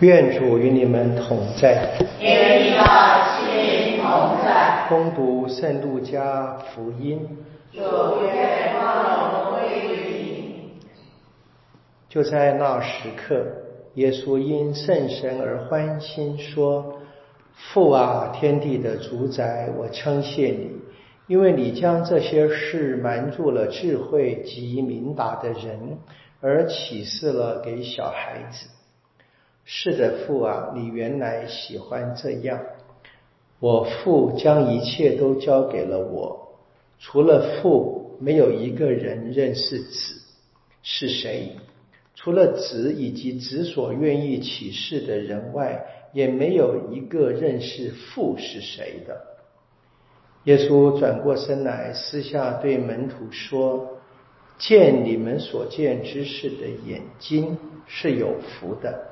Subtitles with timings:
[0.00, 1.92] 愿主与你们同在。
[2.20, 2.84] 愿你的
[3.36, 4.86] 心同在。
[4.88, 7.20] 攻读圣路加福音。
[7.70, 7.82] 主
[8.24, 10.72] 愿光荣归于你。
[12.08, 13.44] 就在那时刻，
[13.96, 16.94] 耶稣因圣神而欢心，说
[17.52, 20.70] ：“父啊，天地的主宰，我称谢你，
[21.26, 25.98] 因为你将这些事瞒住了智慧及明达的人，
[26.40, 28.66] 而启示了给小孩子。”
[29.72, 32.60] 是的，父啊，你原来喜欢这样。
[33.60, 36.58] 我父将一切都交给了我，
[36.98, 40.20] 除了父，没有一个人认识子
[40.82, 41.52] 是谁；
[42.16, 49.20] 除了子以及子所愿意启示的人外，也没有一个认识父是谁的。
[50.44, 54.00] 耶稣转过身来，私下对门徒说
[54.58, 59.06] ：“见你们所见之事的眼睛是有福的。”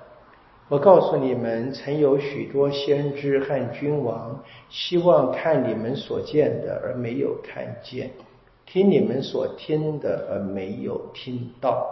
[0.69, 8.11] 我告诉你们，曾有许多先知和君王，希望看你们所见的而没有看见，
[8.67, 11.87] 听你们所听的而没有听到。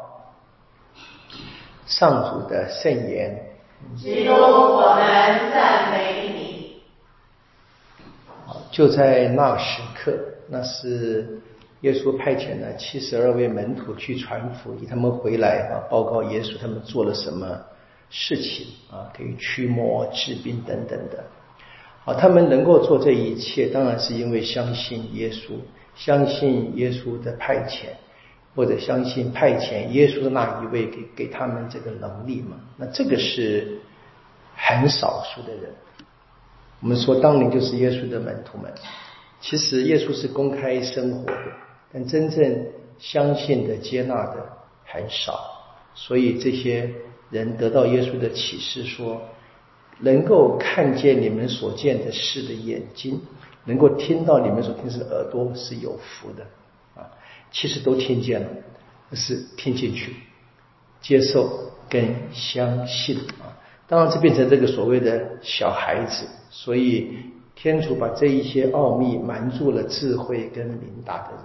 [1.87, 3.43] 上主的圣言。
[3.97, 6.83] 基督，我们赞美你。
[8.71, 10.13] 就在那时刻，
[10.51, 11.41] 那是
[11.81, 17.59] 耶稣派遣了七十二位门徒去传福音，他们回来啊，报告耶稣他们做了什么。
[18.09, 21.25] 事情啊，可以驱魔治病等等的，
[22.05, 25.55] 好，他们能够做这一切，当然是因为相信耶稣，
[25.97, 27.87] 相信耶稣的派遣，
[28.55, 32.57] 或者相信派遣耶稣的那一位给给他们这个能力嘛。
[32.77, 33.81] 那这个是
[34.55, 35.75] 很少数的人。
[36.81, 38.73] 我们说当年就是耶稣的门徒们，
[39.41, 41.43] 其实耶稣是公开生活的，
[41.93, 42.67] 但真正
[42.99, 44.47] 相信的、接纳的
[44.85, 45.41] 很少，
[45.97, 46.89] 所以这些。
[47.31, 49.21] 人得到耶稣的启示，说
[50.01, 53.21] 能够看见你们所见的事的眼睛，
[53.65, 56.45] 能够听到你们所听的耳朵是有福的
[56.95, 57.09] 啊！
[57.51, 58.49] 其实都听见了，
[59.13, 60.15] 是听进去、
[61.01, 63.57] 接受跟相信啊！
[63.89, 67.17] 当然，这变成这个所谓的小孩子，所以
[67.55, 71.31] 天主把这一些奥秘瞒住了智慧跟明达的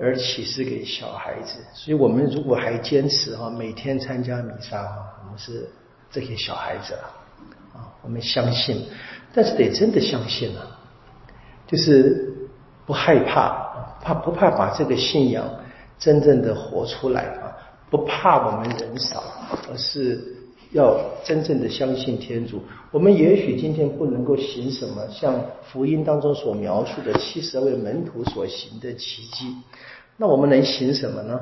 [0.00, 5.68] 而启示给小孩子，所以我们如果还坚持哈，每天参加弥撒哈，我们是
[6.10, 6.94] 这些小孩子
[7.74, 8.86] 啊，我们相信，
[9.34, 10.64] 但是得真的相信啊，
[11.66, 12.34] 就是
[12.86, 15.44] 不害怕，怕不怕把这个信仰
[15.98, 17.52] 真正的活出来啊，
[17.90, 19.22] 不怕我们人少，
[19.70, 20.34] 而是
[20.72, 22.62] 要真正的相信天主。
[22.90, 29.56] 我们也许今天不能够行什么像福音当中所描述的七十二位门徒所行的奇迹。
[30.16, 31.40] 那我们能行什么呢？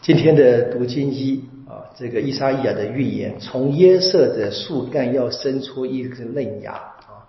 [0.00, 7.24] 今天的读经一啊，这个伊莎伊亚的预言，从耶色的树干要生出一根嫩芽啊。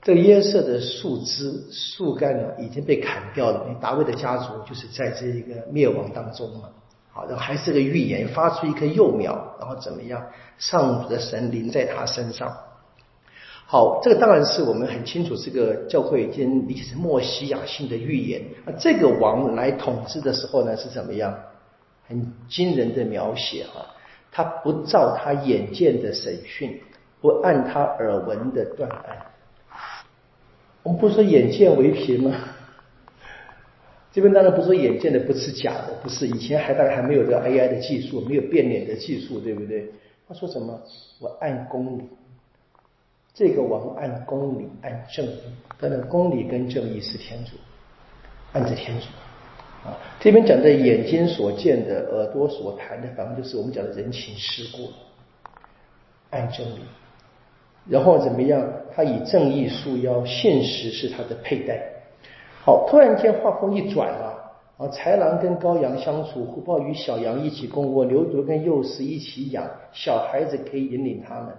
[0.00, 6.70] 这个耶色的树枝、树干呢已经被砍掉了，因为大卫的家族就是在这一个灭亡当中嘛。
[7.12, 10.24] 好，然后还是个预言，发出一棵幼苗，然后怎么样？
[10.58, 12.56] 上主的神临在他身上。
[13.66, 18.42] 好，这个当然是我们很清楚，这个教会已经理解成莫西亚性的预言。
[18.64, 21.38] 那这个王来统治的时候呢，是怎么样？
[22.08, 23.86] 很惊人的描写啊！
[24.30, 26.80] 他不照他眼见的审讯，
[27.20, 29.26] 不按他耳闻的断案。
[30.82, 32.36] 我们不说眼见为凭吗？
[34.12, 39.88] 这边当然不说眼见的不是假的，不是以前还大概还没有这个 AI 的技术，没有变脸的技术，对不对？
[40.28, 40.80] 他说什么？
[41.18, 42.02] 我按公理。
[43.34, 45.38] 这个王按公理、按正义，
[45.80, 47.52] 当然公理跟正义是天主，
[48.52, 49.06] 按着天主
[49.88, 49.96] 啊。
[50.20, 54.90] 这边讲的眼睛所见的、耳朵所谈的，反正就是我们讲的人情世故，
[56.28, 56.80] 按正义。
[57.88, 58.70] 然后怎么样？
[58.94, 61.91] 他以正义束腰，现实是他的佩戴。
[62.64, 64.38] 好，突然间画风一转啊
[64.78, 64.86] 啊！
[64.88, 71.52] 豺狼跟羔羊相处，虎豹与小羊一起共卧，牛犊跟幼狮一起养，小孩子可以引领他们。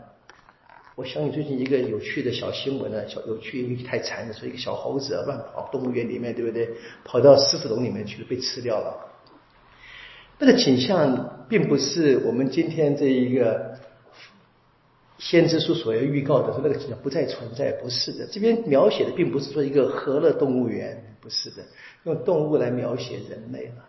[0.95, 6.69] 我想起最近一个有趣的小新闻呢，小有趣因为太残忍，说一个小猴子乱跑动物园里面，对不对？
[7.03, 8.95] 跑到狮子笼里面去了，被吃掉了。
[10.39, 13.77] 那个景象并不是我们今天这一个
[15.25, 18.27] 先知书所要预告的，说那个景象不再存在，不是的。
[18.29, 21.63] 这边描写的并不是说一个和乐动物园，不是的，
[22.03, 23.85] 用动物来描写人类了。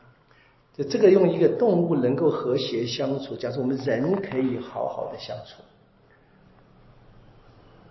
[0.77, 5.61] 就这个用一个动物能够和谐相处，假设我们人可以好好的相处。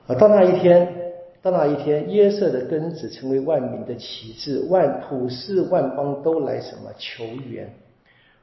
[0.08, 1.12] 啊，到那一天，
[1.42, 7.74] 到那一天，耶色的根子成为万民的旗帜，万普世万邦都来什么求援？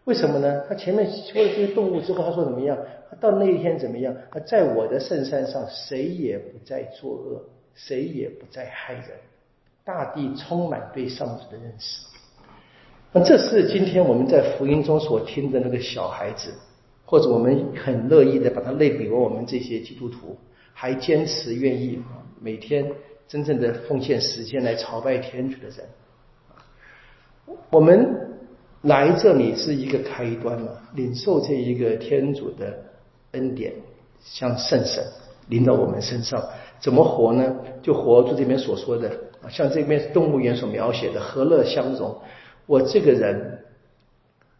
[0.04, 0.64] 为什么呢？
[0.66, 2.76] 他前面说了这些动物之后，他说怎么样？
[3.10, 4.14] 他到那一天怎么样？
[4.32, 7.44] 他在我的圣山上，谁也不再作恶，
[7.74, 9.04] 谁也不再害人，
[9.84, 12.06] 大地充满对上主的认识。
[13.12, 16.54] 那这是今天我们在福音中所听的那个小孩子，
[17.04, 20.36] 或者我们很乐意的把它类比为我们这些基督徒，
[20.72, 22.02] 还坚持愿意
[22.40, 22.90] 每天
[23.28, 25.86] 真正的奉献时间来朝拜天主的人。
[27.68, 28.28] 我们。
[28.82, 32.82] 来这里是一个开端嘛，领受这一个天主的
[33.32, 33.74] 恩典，
[34.24, 35.04] 像圣神
[35.48, 36.42] 临到我们身上，
[36.80, 37.56] 怎么活呢？
[37.82, 39.10] 就活出这边所说的
[39.42, 42.16] 啊，像这边动物园所描写的和乐相融。
[42.64, 43.58] 我这个人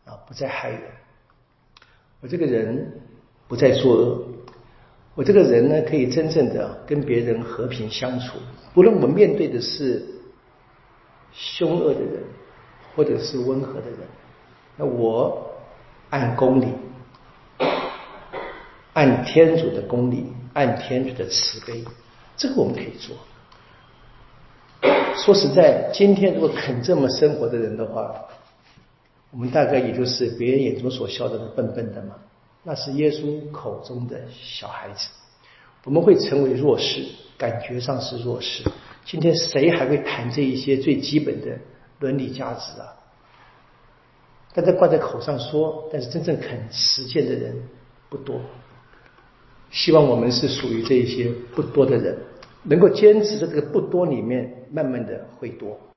[0.05, 0.81] 啊，不再害人；
[2.21, 2.93] 我这个人
[3.49, 4.19] 不再作恶；
[5.15, 8.37] 我这个人呢，可以真正的跟别人和平相处。
[8.75, 10.05] 不论我们面对的是
[11.33, 12.23] 凶恶的人。
[13.01, 14.01] 或者是温和的人，
[14.77, 15.51] 那我
[16.11, 16.67] 按公理，
[18.93, 21.83] 按天主的公理，按天主的慈悲，
[22.37, 23.17] 这个我们可以做。
[25.17, 28.15] 说实在，今天如果肯这么生活的人的话，
[29.31, 32.17] 我们大概也就是别人眼中所笑的那笨笨的嘛。
[32.63, 35.09] 那是耶稣口中的小孩子，
[35.87, 37.03] 我们会成为弱势，
[37.39, 38.63] 感觉上是弱势。
[39.07, 41.57] 今天谁还会谈这一些最基本的？
[42.01, 42.93] 伦理价值啊，
[44.53, 47.55] 大家挂在口上说，但是真正肯实践的人
[48.11, 48.41] 不多。
[49.71, 52.19] 希望我们是属于这一些不多的人，
[52.65, 55.81] 能够坚持在这个不多里面，慢慢的会多。